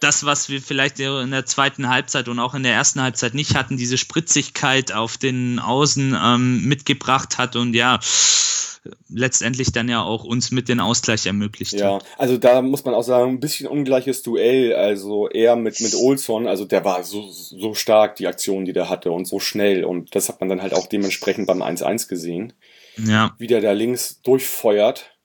[0.00, 3.54] das, was wir vielleicht in der zweiten Halbzeit und auch in der ersten Halbzeit nicht
[3.54, 7.98] hatten, diese Spritzigkeit auf den Außen ähm, mitgebracht hat und ja,
[9.08, 12.02] letztendlich dann ja auch uns mit den Ausgleich ermöglicht ja, hat.
[12.02, 15.94] Ja, also da muss man auch sagen, ein bisschen ungleiches Duell, also eher mit, mit
[15.94, 19.84] Olson, also der war so, so stark, die Aktion, die der hatte und so schnell
[19.84, 22.52] und das hat man dann halt auch dementsprechend beim 1-1 gesehen.
[22.96, 23.34] Ja.
[23.38, 25.15] Wie der da links durchfeuert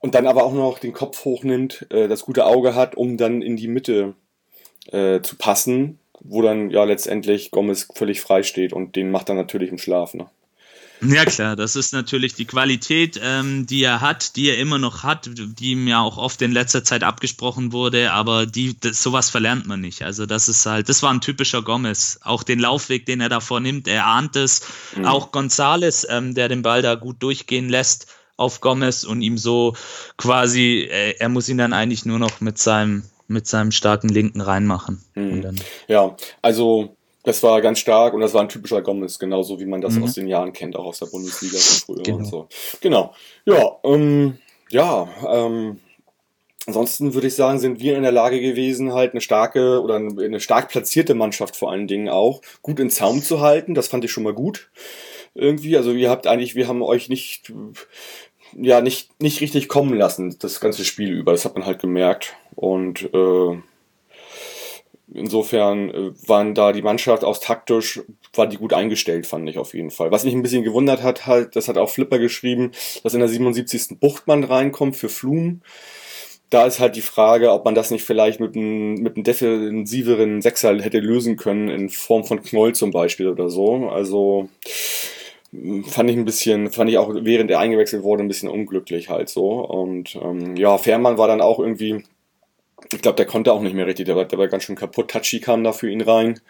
[0.00, 3.42] und dann aber auch noch den Kopf hochnimmt, äh, das gute Auge hat, um dann
[3.42, 4.14] in die Mitte
[4.92, 9.34] äh, zu passen, wo dann ja letztendlich Gomez völlig frei steht und den macht er
[9.34, 10.14] natürlich im Schlaf.
[10.14, 10.26] Ne?
[11.00, 15.04] Ja klar, das ist natürlich die Qualität, ähm, die er hat, die er immer noch
[15.04, 19.30] hat, die ihm ja auch oft in letzter Zeit abgesprochen wurde, aber die das, sowas
[19.30, 20.02] verlernt man nicht.
[20.02, 22.18] Also das ist halt, das war ein typischer Gomez.
[22.22, 24.62] Auch den Laufweg, den er davor nimmt, er ahnt es.
[24.96, 25.04] Mhm.
[25.04, 29.74] Auch Gonzales, ähm, der den Ball da gut durchgehen lässt, auf Gomez und ihm so
[30.16, 34.40] quasi, äh, er muss ihn dann eigentlich nur noch mit seinem, mit seinem starken Linken
[34.40, 35.04] reinmachen.
[35.14, 35.56] Mhm.
[35.86, 39.82] Ja, also das war ganz stark und das war ein typischer Gomez, genauso wie man
[39.82, 40.04] das mhm.
[40.04, 42.18] aus den Jahren kennt, auch aus der Bundesliga von früher genau.
[42.18, 42.48] und so.
[42.80, 43.14] Genau.
[43.44, 44.38] Ja, ähm,
[44.70, 45.78] ja, ähm,
[46.68, 50.38] Ansonsten würde ich sagen, sind wir in der Lage gewesen, halt eine starke oder eine
[50.38, 53.74] stark platzierte Mannschaft vor allen Dingen auch gut in Zaum zu halten.
[53.74, 54.70] Das fand ich schon mal gut.
[55.34, 55.78] Irgendwie.
[55.78, 57.54] Also ihr habt eigentlich, wir haben euch nicht
[58.60, 61.32] ja nicht, nicht richtig kommen lassen, das ganze Spiel über.
[61.32, 62.36] Das hat man halt gemerkt.
[62.54, 63.58] Und äh,
[65.14, 68.00] insofern äh, waren da die Mannschaft aus taktisch,
[68.34, 70.10] war die gut eingestellt, fand ich auf jeden Fall.
[70.10, 73.28] Was mich ein bisschen gewundert hat, halt, das hat auch Flipper geschrieben, dass in der
[73.28, 73.98] 77.
[74.00, 75.62] Buchtmann reinkommt für Flum.
[76.50, 80.40] Da ist halt die Frage, ob man das nicht vielleicht mit einem, mit einem defensiveren
[80.40, 83.90] Sechser hätte lösen können, in Form von Knoll zum Beispiel oder so.
[83.90, 84.48] Also
[85.50, 89.28] fand ich ein bisschen, fand ich auch während er eingewechselt wurde ein bisschen unglücklich halt
[89.28, 89.64] so.
[89.64, 92.04] Und ähm, ja, Fährmann war dann auch irgendwie,
[92.92, 95.10] ich glaube, der konnte auch nicht mehr richtig, der war, der war ganz schön kaputt.
[95.10, 96.40] Tachi kam da für ihn rein.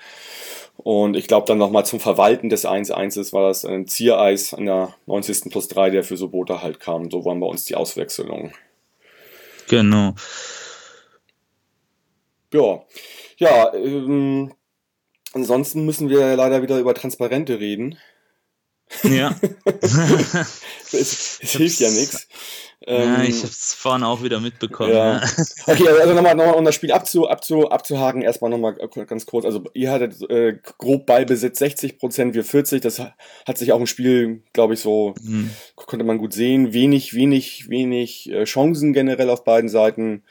[0.76, 4.94] Und ich glaube dann nochmal zum Verwalten des 1-1 war das ein Ziereis an der
[5.06, 5.50] 90.
[5.50, 7.10] plus 3, der für Sobota halt kam.
[7.10, 8.52] So waren bei uns die Auswechslungen.
[9.68, 10.14] Genau.
[12.52, 12.82] Ja,
[13.36, 14.54] ja, ähm,
[15.34, 17.98] ansonsten müssen wir leider wieder über Transparente reden.
[19.02, 19.34] Ja.
[20.92, 22.26] es, es hilft ja nichts.
[22.86, 24.92] Ja, ich ähm, habe es vorhin auch wieder mitbekommen.
[24.92, 25.20] Ja.
[25.66, 29.44] Okay, also nochmal, nochmal um das Spiel abzu, abzu, abzuhaken, erstmal nochmal ganz kurz.
[29.44, 32.80] Also ihr hattet äh, grob Ballbesitz 60 Prozent, wir 40.
[32.80, 35.50] Das hat sich auch im Spiel, glaube ich, so mhm.
[35.74, 36.72] konnte man gut sehen.
[36.72, 40.22] Wenig, wenig, wenig äh, Chancen generell auf beiden Seiten.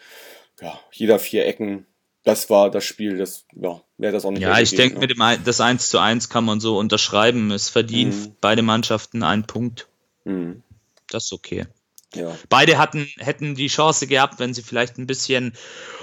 [0.59, 1.85] Ja, jeder vier Ecken
[2.27, 4.41] das war das Spiel, das ja, wäre das auch nicht.
[4.41, 4.99] Ja, ich denke, ne?
[5.07, 7.51] mit dem das 1 zu 1 kann man so unterschreiben.
[7.51, 8.35] Es verdient mhm.
[8.41, 9.87] beide Mannschaften einen Punkt.
[10.25, 10.61] Mhm.
[11.09, 11.67] Das ist okay.
[12.17, 12.35] Ja.
[12.49, 15.53] Beide hatten, hätten die Chance gehabt, wenn sie vielleicht ein bisschen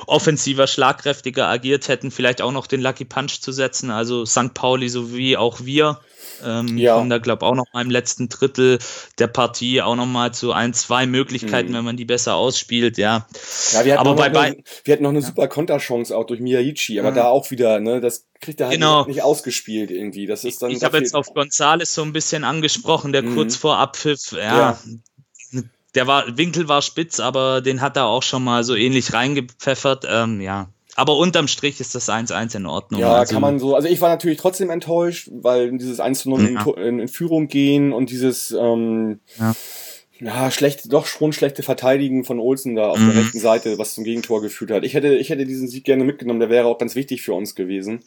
[0.07, 3.91] offensiver, schlagkräftiger agiert hätten, vielleicht auch noch den Lucky Punch zu setzen.
[3.91, 4.55] Also St.
[4.55, 6.01] Pauli sowie auch wir
[6.45, 6.97] ähm, ja.
[6.97, 8.79] kommen da, glaube ich, auch noch mal im letzten Drittel
[9.19, 11.77] der Partie auch noch mal zu ein, zwei Möglichkeiten, mhm.
[11.77, 13.27] wenn man die besser ausspielt, ja.
[13.73, 15.27] Ja, wir hatten, aber bei, eine, wir hatten noch eine ja.
[15.27, 17.15] super Konterchance auch durch Miyaichi, aber ja.
[17.15, 19.07] da auch wieder, ne, das kriegt er halt genau.
[19.07, 20.27] nicht, ausgespielt irgendwie.
[20.27, 20.71] Das ist dann.
[20.71, 23.35] Ich habe jetzt auf Gonzales so ein bisschen angesprochen, der mhm.
[23.35, 24.79] kurz vor Abpfiff, ja,
[25.95, 30.07] der war, Winkel war spitz, aber den hat er auch schon mal so ähnlich reingepfeffert.
[30.09, 30.69] Ähm, ja.
[30.97, 33.01] Aber unterm Strich ist das 1-1 in Ordnung.
[33.01, 33.75] Ja, also, kann man so.
[33.75, 36.83] Also ich war natürlich trotzdem enttäuscht, weil dieses 1-0 ja.
[36.83, 39.55] in, in, Führung gehen und dieses ähm, ja
[40.25, 43.13] ja, schlecht, doch schon schlechte Verteidigen von Olsen da auf mhm.
[43.13, 44.83] der rechten Seite, was zum Gegentor geführt hat.
[44.83, 47.55] Ich hätte, ich hätte diesen Sieg gerne mitgenommen, der wäre auch ganz wichtig für uns
[47.55, 47.97] gewesen.
[47.97, 48.05] Und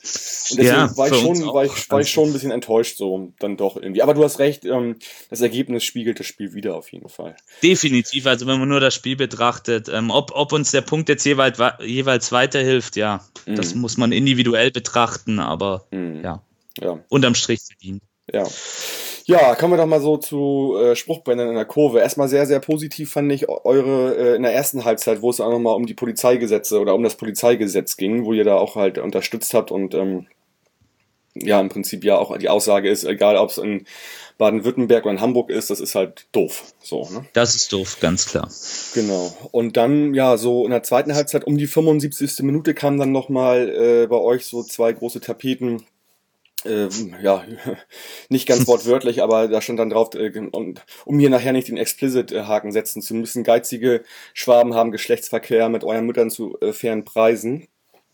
[0.58, 3.56] deswegen ja, war ich schon, war ich, war ich schon ein bisschen enttäuscht, so dann
[3.56, 4.02] doch irgendwie.
[4.02, 4.96] Aber du hast recht, ähm,
[5.30, 7.36] das Ergebnis spiegelt das Spiel wieder auf jeden Fall.
[7.62, 11.24] Definitiv, also wenn man nur das Spiel betrachtet, ähm, ob, ob uns der Punkt jetzt
[11.24, 13.56] jeweils, jeweils weiterhilft, ja, mhm.
[13.58, 16.24] das muss man individuell betrachten, aber mhm.
[16.24, 16.42] ja,
[16.80, 18.02] ja, unterm Strich verdient.
[18.32, 18.44] Ja.
[19.26, 22.00] Ja, kommen wir doch mal so zu äh, Spruchbändern in der Kurve.
[22.00, 25.52] Erstmal sehr, sehr positiv fand ich eure äh, in der ersten Halbzeit, wo es auch
[25.52, 29.54] nochmal um die Polizeigesetze oder um das Polizeigesetz ging, wo ihr da auch halt unterstützt
[29.54, 30.28] habt und ähm,
[31.36, 33.86] ja, im Prinzip ja auch die Aussage ist, egal ob es in
[34.38, 36.74] Baden-Württemberg oder in Hamburg ist, das ist halt doof.
[36.80, 37.26] So, ne?
[37.34, 38.50] Das ist doof, ganz klar.
[38.94, 39.36] Genau.
[39.52, 42.44] Und dann, ja, so in der zweiten Halbzeit um die 75.
[42.44, 45.84] Minute kamen dann nochmal äh, bei euch so zwei große Tapeten
[46.66, 46.88] äh,
[47.22, 47.44] ja,
[48.30, 51.78] nicht ganz wortwörtlich, aber da stand dann drauf, äh, und, um hier nachher nicht den
[51.78, 57.68] Explicit-Haken setzen zu müssen, geizige Schwaben haben Geschlechtsverkehr mit euren Müttern zu äh, fairen Preisen.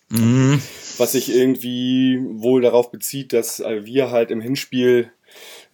[0.09, 0.61] Mhm.
[0.97, 5.11] Was sich irgendwie wohl darauf bezieht, dass äh, wir halt im Hinspiel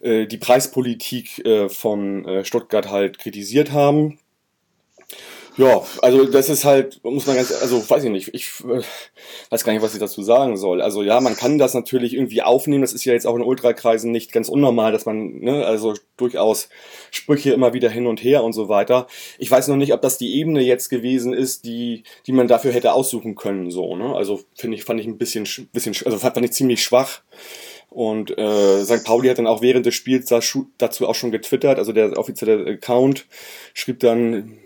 [0.02, 4.20] äh, die Preispolitik äh, von äh, Stuttgart halt kritisiert haben
[5.60, 8.82] ja, also das ist halt, muss man ganz, also weiß ich nicht, ich äh,
[9.50, 10.82] weiß gar nicht, was ich dazu sagen soll.
[10.82, 14.10] Also ja, man kann das natürlich irgendwie aufnehmen, das ist ja jetzt auch in Ultrakreisen
[14.10, 16.70] nicht ganz unnormal, dass man, ne, also durchaus
[17.12, 19.08] Sprüche immer wieder hin und her und so weiter.
[19.38, 22.72] Ich weiß noch nicht, ob das die Ebene jetzt gewesen ist, die, die man dafür
[22.72, 24.16] hätte aussuchen können, so, ne?
[24.16, 27.22] Also finde ich, fand ich ein bisschen, bisschen, also fand ich ziemlich schwach.
[27.90, 29.04] Und äh, St.
[29.04, 33.26] Pauli hat dann auch während des Spiels dazu auch schon getwittert, also der offizielle Account
[33.74, 34.60] schrieb dann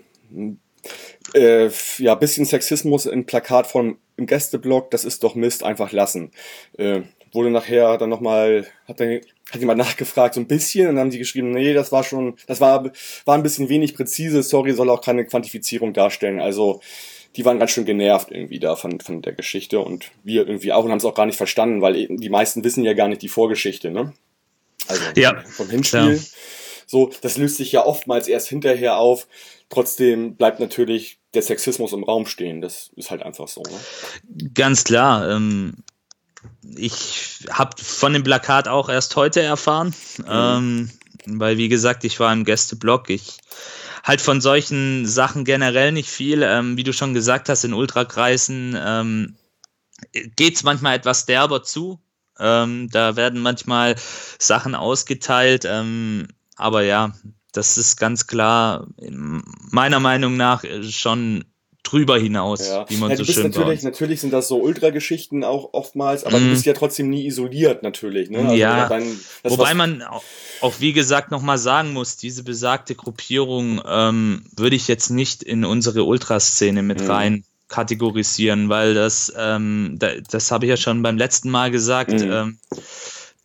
[1.34, 1.68] äh,
[1.98, 6.30] ja, bisschen Sexismus in Plakatform im Gästeblog, das ist doch Mist, einfach lassen.
[6.78, 9.20] Äh, wurde nachher dann nochmal, hat, dann,
[9.50, 12.36] hat jemand nachgefragt, so ein bisschen, und dann haben sie geschrieben, nee, das war schon,
[12.46, 12.92] das war,
[13.24, 16.40] war ein bisschen wenig präzise, sorry, soll auch keine Quantifizierung darstellen.
[16.40, 16.80] Also,
[17.36, 20.84] die waren ganz schön genervt irgendwie da von, von der Geschichte und wir irgendwie auch
[20.84, 23.22] und haben es auch gar nicht verstanden, weil eben die meisten wissen ja gar nicht
[23.22, 24.12] die Vorgeschichte, ne?
[24.86, 25.42] Also ja.
[25.44, 26.14] vom Hinspiel.
[26.14, 26.20] Ja.
[26.86, 29.26] So, das löst sich ja oftmals erst hinterher auf.
[29.68, 32.60] Trotzdem bleibt natürlich der Sexismus im Raum stehen.
[32.60, 33.62] Das ist halt einfach so.
[33.62, 34.50] Ne?
[34.54, 35.30] Ganz klar.
[35.30, 35.82] Ähm,
[36.76, 40.24] ich habe von dem Plakat auch erst heute erfahren, mhm.
[40.28, 40.90] ähm,
[41.26, 43.10] weil wie gesagt, ich war im Gästeblog.
[43.10, 43.38] Ich
[44.04, 46.42] halt von solchen Sachen generell nicht viel.
[46.42, 49.36] Ähm, wie du schon gesagt hast, in Ultrakreisen ähm,
[50.36, 51.98] geht es manchmal etwas derber zu.
[52.38, 53.96] Ähm, da werden manchmal
[54.38, 55.64] Sachen ausgeteilt.
[55.66, 57.14] Ähm, aber ja,
[57.54, 58.86] das ist ganz klar
[59.70, 61.44] meiner Meinung nach schon
[61.84, 62.86] drüber hinaus, ja.
[62.88, 63.94] wie man ja, so schön natürlich, sagt.
[63.94, 66.44] Natürlich sind das so Ultrageschichten auch oftmals, aber mm.
[66.44, 68.30] du bist ja trotzdem nie isoliert natürlich.
[68.30, 68.38] Ne?
[68.38, 69.04] Also ja, dann,
[69.44, 70.24] wobei man auch,
[70.62, 75.64] auch, wie gesagt nochmal sagen muss, diese besagte Gruppierung ähm, würde ich jetzt nicht in
[75.64, 77.10] unsere Ultraszene mit mm.
[77.10, 82.12] rein kategorisieren, weil das, ähm, da, das habe ich ja schon beim letzten Mal gesagt,
[82.12, 82.32] mm.
[82.32, 82.58] ähm,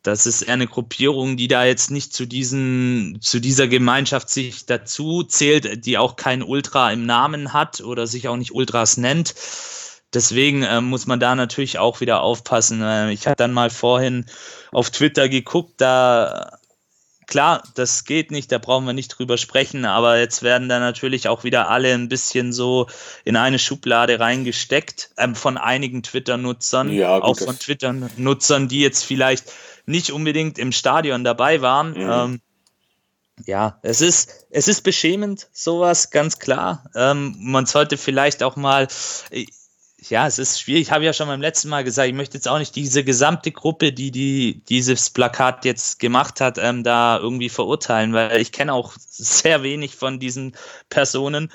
[0.04, 4.66] das ist eher eine Gruppierung, die da jetzt nicht zu diesen, zu dieser Gemeinschaft sich
[4.66, 9.36] dazu zählt, die auch kein Ultra im Namen hat oder sich auch nicht Ultras nennt.
[10.14, 12.82] Deswegen äh, muss man da natürlich auch wieder aufpassen.
[12.82, 14.26] Äh, ich habe dann mal vorhin
[14.72, 16.58] auf Twitter geguckt, da
[17.30, 21.28] klar, das geht nicht, da brauchen wir nicht drüber sprechen, aber jetzt werden da natürlich
[21.28, 22.88] auch wieder alle ein bisschen so
[23.24, 29.54] in eine Schublade reingesteckt ähm, von einigen Twitter-Nutzern, ja, auch von Twitter-Nutzern, die jetzt vielleicht
[29.90, 31.92] nicht unbedingt im Stadion dabei waren.
[31.92, 32.10] Mhm.
[32.10, 32.42] Ähm,
[33.46, 36.90] ja, es ist, es ist beschämend, sowas, ganz klar.
[36.96, 38.88] Ähm, man sollte vielleicht auch mal,
[39.32, 39.46] äh,
[40.02, 40.84] ja, es ist schwierig.
[40.84, 43.52] Ich habe ja schon beim letzten Mal gesagt, ich möchte jetzt auch nicht diese gesamte
[43.52, 48.74] Gruppe, die, die dieses Plakat jetzt gemacht hat, ähm, da irgendwie verurteilen, weil ich kenne
[48.74, 50.56] auch sehr wenig von diesen
[50.90, 51.52] Personen.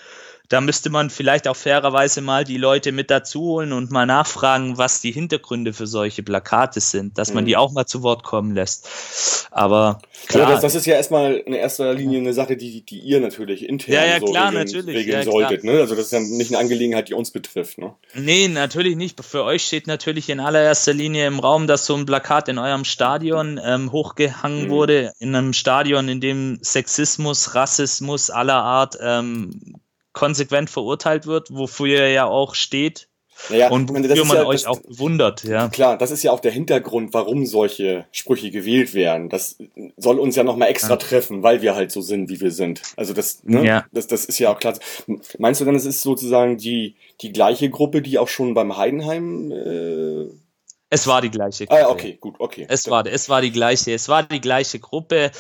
[0.49, 4.77] Da müsste man vielleicht auch fairerweise mal die Leute mit dazu holen und mal nachfragen,
[4.77, 7.49] was die Hintergründe für solche Plakate sind, dass man mhm.
[7.49, 9.49] die auch mal zu Wort kommen lässt.
[9.51, 10.49] Aber klar.
[10.49, 13.67] Also das, das, ist ja erstmal in erster Linie eine Sache, die, die ihr natürlich
[13.67, 14.97] intern ja, ja, so klar, regeln, natürlich.
[14.97, 15.65] regeln ja, solltet.
[15.65, 15.73] Ne?
[15.81, 17.79] Also das ist ja nicht eine Angelegenheit, die uns betrifft.
[17.79, 17.95] Ne?
[18.15, 19.25] Nee, natürlich nicht.
[19.25, 22.85] Für euch steht natürlich in allererster Linie im Raum, dass so ein Plakat in eurem
[22.85, 24.71] Stadion ähm, hochgehangen mhm.
[24.71, 29.81] wurde, in einem Stadion, in dem Sexismus, Rassismus aller Art ähm,
[30.15, 33.09] konsequent verurteilt wird, wofür ihr ja auch steht.
[33.51, 35.69] Naja, und wofür man ja, euch das, auch bewundert, ja.
[35.69, 39.29] Klar, das ist ja auch der Hintergrund, warum solche Sprüche gewählt werden.
[39.29, 39.59] Das
[39.97, 40.97] soll uns ja nochmal extra ja.
[40.97, 42.81] treffen, weil wir halt so sind, wie wir sind.
[42.97, 43.85] Also das, ne, ja.
[43.93, 44.75] das, das ist ja auch klar.
[45.39, 49.51] Meinst du dann, es ist sozusagen die, die gleiche Gruppe, die auch schon beim Heidenheim
[49.51, 50.45] äh
[50.91, 51.87] es war die gleiche Gruppe.
[51.87, 52.67] Ah, okay, gut, okay.
[52.69, 55.33] Es war, es war die gleiche, es war die gleiche Gruppe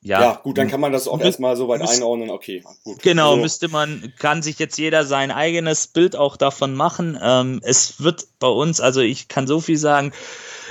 [0.00, 2.30] ja, ja, gut, dann kann man das auch erstmal so weit einordnen.
[2.30, 3.02] Okay, gut.
[3.02, 3.42] Genau, also.
[3.42, 7.18] müsste man, kann sich jetzt jeder sein eigenes Bild auch davon machen.
[7.20, 10.12] Ähm, es wird bei uns, also ich kann so viel sagen,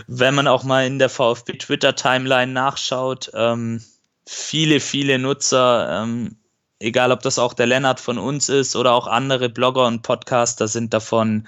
[0.08, 3.84] wenn man auch mal in der VfB Twitter Timeline nachschaut, ähm,
[4.26, 6.38] viele, viele Nutzer, ähm,
[6.80, 10.70] egal ob das auch der Lennart von uns ist oder auch andere Blogger und Podcaster
[10.70, 11.48] sind davon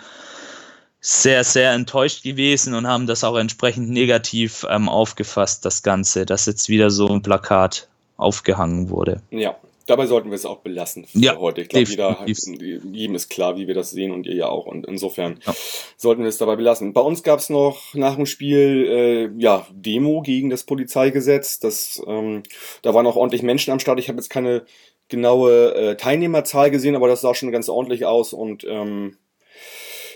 [1.02, 6.46] sehr, sehr enttäuscht gewesen und haben das auch entsprechend negativ ähm, aufgefasst, das Ganze, dass
[6.46, 9.22] jetzt wieder so ein Plakat aufgehangen wurde.
[9.32, 9.56] Ja,
[9.88, 11.62] dabei sollten wir es auch belassen für ja, heute.
[11.62, 14.66] Ich glaube, jedem ist klar, wie wir das sehen und ihr ja auch.
[14.66, 15.56] Und insofern ja.
[15.96, 16.92] sollten wir es dabei belassen.
[16.92, 21.60] Bei uns gab es noch nach dem Spiel äh, ja Demo gegen das Polizeigesetz.
[21.60, 22.44] Das, ähm,
[22.82, 24.00] da waren auch ordentlich Menschen am Start.
[24.00, 24.66] Ich habe jetzt keine
[25.08, 29.18] genaue äh, Teilnehmerzahl gesehen, aber das sah schon ganz ordentlich aus und ähm,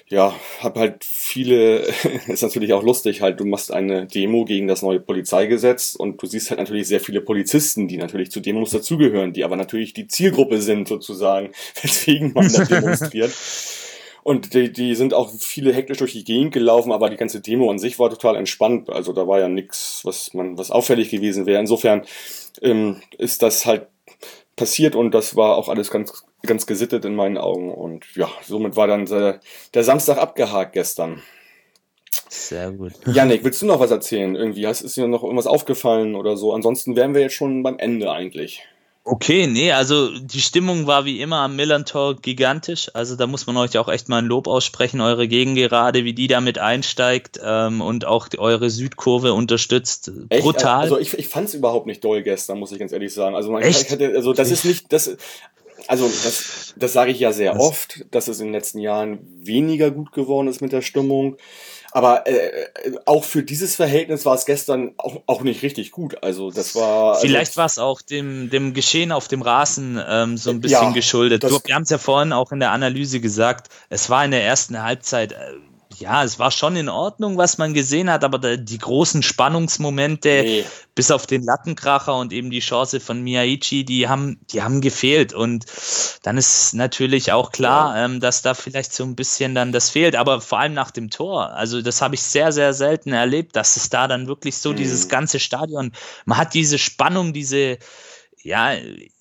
[0.08, 1.78] ja, hab halt viele,
[2.28, 6.28] ist natürlich auch lustig, halt, du machst eine Demo gegen das neue Polizeigesetz und du
[6.28, 10.08] siehst halt natürlich sehr viele Polizisten, die natürlich zu Demos dazugehören, die aber natürlich die
[10.08, 13.34] Zielgruppe sind sozusagen, weswegen man da demonstriert.
[14.24, 17.70] Und die, die sind auch viele hektisch durch die Gegend gelaufen, aber die ganze Demo
[17.70, 18.90] an sich war total entspannt.
[18.90, 21.60] Also da war ja nichts, was man, was auffällig gewesen wäre.
[21.60, 22.04] Insofern
[22.62, 23.88] ähm, ist das halt
[24.56, 27.74] passiert und das war auch alles ganz, ganz gesittet in meinen Augen.
[27.74, 29.40] Und ja, somit war dann der,
[29.74, 31.22] der Samstag abgehakt gestern.
[32.30, 32.94] Sehr gut.
[33.06, 34.36] Janik, willst du noch was erzählen?
[34.36, 36.54] Irgendwie ist dir noch irgendwas aufgefallen oder so?
[36.54, 38.68] Ansonsten wären wir jetzt schon beim Ende eigentlich.
[39.06, 42.90] Okay, nee, also die Stimmung war wie immer am Millantor gigantisch.
[42.94, 46.28] Also da muss man euch auch echt mal ein Lob aussprechen, eure Gegengerade, wie die
[46.28, 50.10] damit einsteigt ähm, und auch die, eure Südkurve unterstützt.
[50.30, 50.44] Echt?
[50.44, 50.84] Brutal.
[50.84, 53.36] Also ich, ich fand es überhaupt nicht doll gestern, muss ich ganz ehrlich sagen.
[53.36, 53.92] Also man echt?
[53.92, 55.18] Hatte, also das ist nicht, das,
[55.88, 59.92] also das, das sage ich ja sehr oft, dass es in den letzten Jahren weniger
[59.92, 61.36] gut geworden ist mit der Stimmung.
[61.94, 62.68] Aber äh,
[63.06, 66.24] auch für dieses Verhältnis war es gestern auch, auch nicht richtig gut.
[66.24, 67.14] Also das war.
[67.14, 70.60] Also Vielleicht also, war es auch dem, dem Geschehen auf dem Rasen ähm, so ein
[70.60, 71.44] bisschen ja, geschuldet.
[71.44, 74.44] Du, wir haben es ja vorhin auch in der Analyse gesagt, es war in der
[74.44, 75.34] ersten Halbzeit.
[75.34, 75.54] Äh,
[76.00, 80.66] ja, es war schon in Ordnung, was man gesehen hat, aber die großen Spannungsmomente, nee.
[80.96, 85.34] bis auf den Lattenkracher und eben die Chance von Miyaichi, die haben, die haben gefehlt.
[85.34, 85.66] Und
[86.24, 88.06] dann ist natürlich auch klar, ja.
[88.06, 91.10] ähm, dass da vielleicht so ein bisschen dann das fehlt, aber vor allem nach dem
[91.10, 91.52] Tor.
[91.52, 94.78] Also, das habe ich sehr, sehr selten erlebt, dass es da dann wirklich so mhm.
[94.78, 95.92] dieses ganze Stadion,
[96.26, 97.78] man hat diese Spannung, diese,
[98.44, 98.76] ja,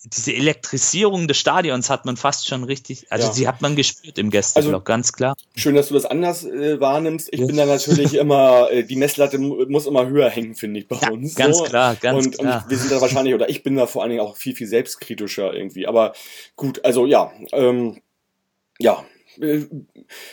[0.05, 3.33] diese Elektrisierung des Stadions hat man fast schon richtig, also ja.
[3.33, 5.37] sie hat man gespürt im Gästeblock, also, ganz klar.
[5.55, 7.29] Schön, dass du das anders äh, wahrnimmst.
[7.33, 7.47] Ich ja.
[7.47, 11.11] bin da natürlich immer, äh, die Messlatte muss immer höher hängen, finde ich, bei ja,
[11.11, 11.37] uns.
[11.37, 11.65] Ganz so.
[11.65, 12.65] klar, ganz und, klar.
[12.65, 14.67] Und wir sind da wahrscheinlich, oder ich bin da vor allen Dingen auch viel, viel
[14.67, 15.87] selbstkritischer irgendwie.
[15.87, 16.15] Aber
[16.57, 18.03] gut, also ja, ähm,
[18.81, 19.05] ja,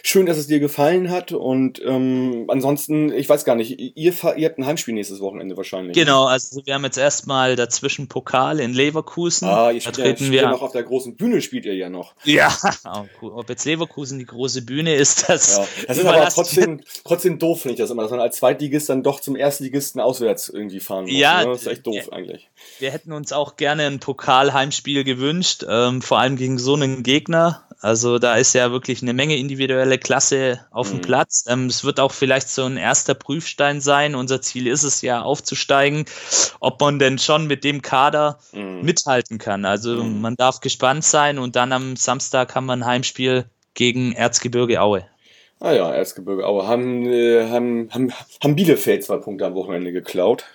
[0.04, 4.50] schön, dass es dir gefallen hat und ähm, ansonsten, ich weiß gar nicht, ihr, ihr
[4.50, 5.96] habt ein Heimspiel nächstes Wochenende wahrscheinlich.
[5.96, 9.48] Genau, also wir haben jetzt erstmal dazwischen Pokal in Leverkusen.
[9.48, 12.14] Ah, ihr spielt, ja, spielt wir noch auf der großen Bühne, spielt ihr ja noch.
[12.26, 12.56] Ja,
[13.22, 15.58] ob jetzt Leverkusen die große Bühne ist, das.
[15.58, 18.90] Ja, das ist aber trotzdem, trotzdem doof, finde ich das immer, dass man als Zweitligist
[18.90, 21.14] dann doch zum Erstligisten auswärts irgendwie fahren muss.
[21.14, 21.52] Ja, ne?
[21.52, 22.50] das ist echt doof wir, eigentlich.
[22.80, 27.64] Wir hätten uns auch gerne ein Pokalheimspiel gewünscht, ähm, vor allem gegen so einen Gegner.
[27.82, 31.02] Also da ist ja wirklich eine Menge individuelle Klasse auf dem mhm.
[31.02, 31.46] Platz.
[31.48, 34.16] Ähm, es wird auch vielleicht so ein erster Prüfstein sein.
[34.16, 36.06] Unser Ziel ist es ja aufzusteigen,
[36.60, 38.82] ob man denn schon mit dem Kader mhm.
[38.82, 39.64] mithalten kann.
[39.64, 40.20] Also mhm.
[40.20, 45.06] man darf gespannt sein und dann am Samstag haben wir ein Heimspiel gegen Erzgebirge Aue.
[45.62, 48.12] Ah ja, Erzgebirge Aue haben, äh, haben, haben,
[48.44, 50.46] haben Bielefeld zwei Punkte am Wochenende geklaut.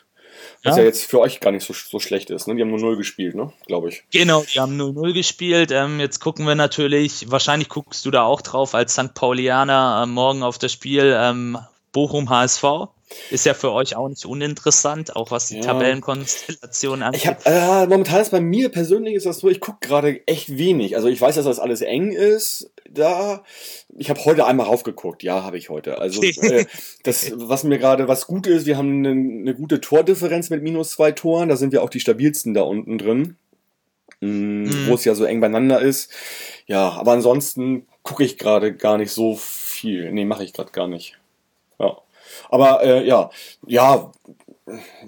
[0.64, 0.82] Was ja.
[0.82, 2.48] ja jetzt für euch gar nicht so, so schlecht ist.
[2.48, 2.56] Ne?
[2.56, 3.52] Die haben nur 0 gespielt, ne?
[3.66, 4.02] glaube ich.
[4.10, 5.70] Genau, die haben 0-0 gespielt.
[5.70, 9.12] Ähm, jetzt gucken wir natürlich, wahrscheinlich guckst du da auch drauf als St.
[9.14, 11.58] Paulianer äh, morgen auf das Spiel ähm,
[11.92, 12.64] Bochum HSV.
[13.30, 15.62] Ist ja für euch auch nicht uninteressant, auch was die ja.
[15.62, 17.20] Tabellenkonstellation angeht.
[17.20, 20.56] Ich hab, äh, momentan ist bei mir persönlich ist das so, ich gucke gerade echt
[20.56, 20.96] wenig.
[20.96, 22.72] Also ich weiß, dass das alles eng ist.
[22.90, 23.42] Da,
[23.96, 25.22] ich habe heute einmal raufgeguckt.
[25.22, 25.98] Ja, habe ich heute.
[25.98, 26.66] Also äh,
[27.02, 30.90] das, was mir gerade, was gut ist, wir haben eine, eine gute Tordifferenz mit minus
[30.90, 31.48] zwei Toren.
[31.48, 33.36] Da sind wir auch die stabilsten da unten drin,
[34.20, 34.86] mhm.
[34.88, 36.12] wo es ja so eng beieinander ist.
[36.66, 40.12] Ja, aber ansonsten gucke ich gerade gar nicht so viel.
[40.12, 41.18] Nee, mache ich gerade gar nicht.
[41.78, 41.98] Ja.
[42.50, 43.30] Aber äh, ja,
[43.66, 44.12] ja,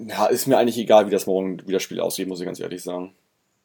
[0.07, 2.59] ja, ist mir eigentlich egal, wie das morgen wie das Spiel aussieht, muss ich ganz
[2.59, 3.13] ehrlich sagen.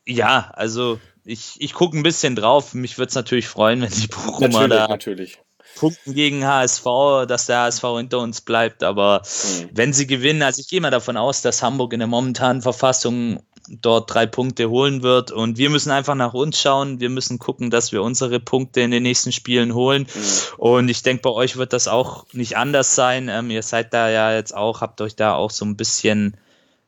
[0.07, 2.75] Ja, also ich, ich gucke ein bisschen drauf.
[2.75, 5.39] Mich würde es natürlich freuen, wenn die Bochumer natürlich, da natürlich.
[5.77, 6.85] punkten gegen HSV,
[7.29, 8.83] dass der HSV hinter uns bleibt.
[8.83, 9.69] Aber mhm.
[9.73, 13.43] wenn sie gewinnen, also ich gehe mal davon aus, dass Hamburg in der momentanen Verfassung
[13.69, 15.31] dort drei Punkte holen wird.
[15.31, 16.99] Und wir müssen einfach nach uns schauen.
[16.99, 20.07] Wir müssen gucken, dass wir unsere Punkte in den nächsten Spielen holen.
[20.13, 20.59] Mhm.
[20.59, 23.29] Und ich denke, bei euch wird das auch nicht anders sein.
[23.29, 26.37] Ähm, ihr seid da ja jetzt auch, habt euch da auch so ein bisschen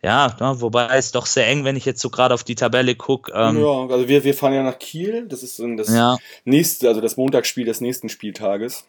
[0.04, 2.94] ja, ne, wobei es doch sehr eng, wenn ich jetzt so gerade auf die Tabelle
[2.94, 3.32] gucke.
[3.34, 5.26] Ähm, ja, also wir, wir fahren ja nach Kiel.
[5.26, 6.18] Das ist das ja.
[6.44, 8.84] nächste, also das Montagsspiel des nächsten Spieltages.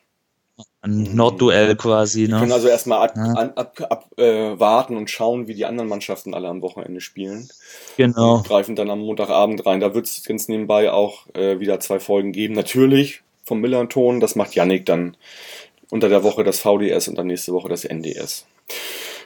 [0.82, 2.24] Ein Nordduell quasi.
[2.24, 2.34] Ne?
[2.34, 3.34] Wir können also erstmal ab, ja.
[3.34, 7.48] ab, ab, äh, und schauen, wie die anderen Mannschaften alle am Wochenende spielen.
[7.96, 8.36] Genau.
[8.36, 9.80] Und greifen dann am Montagabend rein.
[9.80, 12.56] Da wird es ganz nebenbei auch äh, wieder zwei Folgen geben.
[12.56, 14.20] Natürlich vom Millanton.
[14.20, 15.16] Das macht Yannick dann
[15.90, 18.46] unter der Woche das VDS und dann nächste Woche das NDS.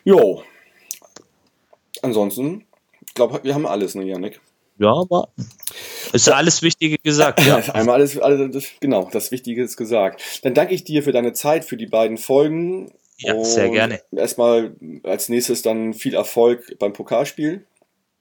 [0.04, 0.44] Jo,
[2.04, 2.66] ansonsten,
[3.06, 4.40] ich glaube, wir haben alles, ne, Janik?
[4.78, 5.30] Ja, aber
[6.14, 7.46] ist ja alles Wichtige gesagt.
[7.46, 7.58] Ja.
[7.74, 10.22] Einmal alles, alles, genau, das Wichtige ist gesagt.
[10.44, 12.92] Dann danke ich dir für deine Zeit, für die beiden Folgen.
[13.18, 14.02] Ja, sehr gerne.
[14.12, 17.66] Erstmal als nächstes dann viel Erfolg beim Pokalspiel.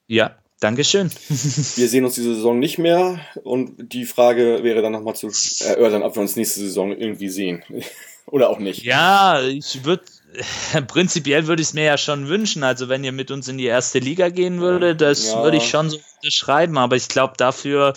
[0.07, 1.09] Ja, Dankeschön.
[1.29, 5.31] wir sehen uns diese Saison nicht mehr und die Frage wäre dann nochmal zu
[5.63, 7.63] erörtern, ob wir uns nächste Saison irgendwie sehen.
[8.25, 8.83] Oder auch nicht.
[8.83, 10.03] Ja, ich würde
[10.87, 12.63] prinzipiell würde ich es mir ja schon wünschen.
[12.63, 15.43] Also wenn ihr mit uns in die erste Liga gehen würdet, das ja.
[15.43, 16.77] würde ich schon so unterschreiben.
[16.77, 17.93] Aber ich glaube dafür,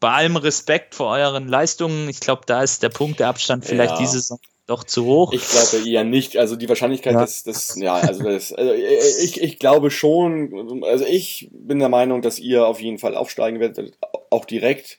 [0.00, 3.98] bei allem Respekt vor euren Leistungen, ich glaube, da ist der Punkteabstand vielleicht ja.
[3.98, 5.32] diese Saison doch zu hoch.
[5.32, 6.36] Ich glaube eher nicht.
[6.36, 7.20] Also die Wahrscheinlichkeit, ja.
[7.20, 12.22] dass das, ja, also das, also ich, ich glaube schon, also ich bin der Meinung,
[12.22, 13.98] dass ihr auf jeden Fall aufsteigen werdet,
[14.30, 14.98] auch direkt.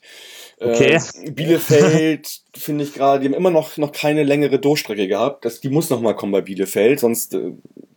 [0.64, 0.98] Okay.
[1.22, 5.44] Äh, Bielefeld finde ich gerade, die haben immer noch, noch keine längere Durchstrecke gehabt.
[5.44, 7.52] Das, die muss noch mal kommen bei Bielefeld, sonst äh,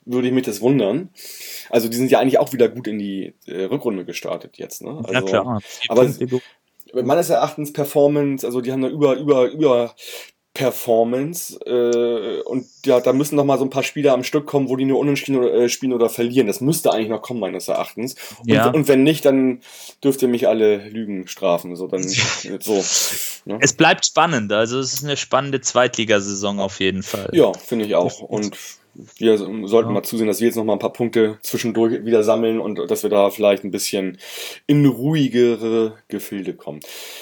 [0.05, 1.09] würde ich mich das wundern.
[1.69, 4.81] Also die sind ja eigentlich auch wieder gut in die äh, Rückrunde gestartet jetzt.
[4.81, 4.97] Ne?
[4.97, 5.61] Also, ja klar.
[5.89, 6.09] Aber
[6.93, 9.95] meines Erachtens Performance, also die haben da über, über, über
[10.57, 14.69] Performance äh, und ja, da müssen noch mal so ein paar Spieler am Stück kommen,
[14.69, 16.47] wo die nur unentschieden oder, äh, spielen oder verlieren.
[16.47, 18.15] Das müsste eigentlich noch kommen, meines Erachtens.
[18.39, 18.67] Und, ja.
[18.71, 19.61] und wenn nicht, dann
[20.03, 21.75] dürft ihr mich alle Lügen strafen.
[21.75, 22.83] So, dann so.
[23.45, 23.59] Ne?
[23.61, 27.29] Es bleibt spannend, also es ist eine spannende Zweitligasaison auf jeden Fall.
[27.33, 28.19] Ja, finde ich auch.
[28.21, 28.57] Und
[29.17, 29.93] wir sollten ja.
[29.93, 33.03] mal zusehen, dass wir jetzt noch mal ein paar Punkte zwischendurch wieder sammeln und dass
[33.03, 34.17] wir da vielleicht ein bisschen
[34.65, 36.79] in ruhigere Gefilde kommen.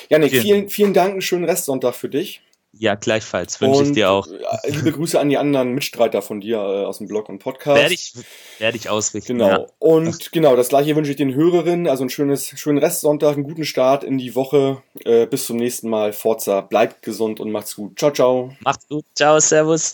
[0.09, 2.41] Janik, vielen, vielen Dank, einen schönen Restsonntag für dich.
[2.77, 3.61] Ja, gleichfalls.
[3.61, 4.27] Wünsche ich dir auch.
[4.27, 7.79] Äh, liebe Grüße an die anderen Mitstreiter von dir äh, aus dem Blog und Podcast.
[7.79, 8.13] Werde ich,
[8.59, 9.37] werde ich ausrichten.
[9.37, 9.49] Genau.
[9.49, 9.65] Ja.
[9.79, 11.87] Und genau, das gleiche wünsche ich den Hörerinnen.
[11.87, 14.81] Also einen schönes, schönen Restsonntag, einen guten Start in die Woche.
[15.05, 16.11] Äh, bis zum nächsten Mal.
[16.11, 17.97] Forza, bleibt gesund und macht's gut.
[17.97, 18.53] Ciao, ciao.
[18.59, 19.05] Macht's gut.
[19.15, 19.93] Ciao, Servus.